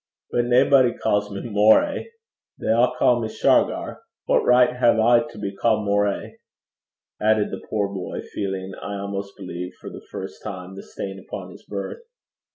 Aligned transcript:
But 0.31 0.45
naebody 0.45 0.97
ca's 0.97 1.29
me 1.29 1.41
Moray. 1.47 2.09
They 2.57 2.71
a' 2.71 2.87
ca' 2.97 3.19
me 3.19 3.27
Shargar. 3.29 3.99
What 4.25 4.43
richt 4.43 4.77
hae 4.77 4.99
I 4.99 5.19
to 5.29 5.37
be 5.37 5.55
ca'd 5.55 5.85
Moray?' 5.85 6.39
added 7.21 7.51
the 7.51 7.63
poor 7.69 7.87
boy, 7.87 8.21
feeling, 8.21 8.73
I 8.81 8.95
almost 8.97 9.37
believe 9.37 9.75
for 9.79 9.91
the 9.91 10.03
first 10.09 10.41
time, 10.41 10.73
the 10.75 10.81
stain 10.81 11.19
upon 11.19 11.51
his 11.51 11.63
birth. 11.63 12.01